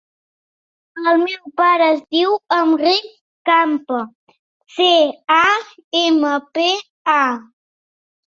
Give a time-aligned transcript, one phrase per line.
[1.09, 3.11] El meu pare es diu Enric
[3.49, 3.99] Campa:
[4.77, 4.87] ce,
[5.35, 5.43] a,
[6.03, 6.67] ema, pe,
[7.17, 7.21] a.